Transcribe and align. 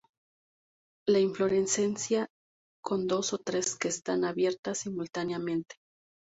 La 1.07 1.19
inflorescencia 1.19 2.27
con 2.83 3.05
dos 3.05 3.33
o 3.33 3.37
tres 3.37 3.65
flores 3.65 3.77
que 3.77 3.87
están 3.89 4.25
abiertas 4.25 4.79
simultáneamente. 4.79 5.75